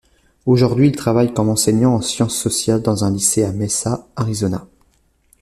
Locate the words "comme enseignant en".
1.31-2.01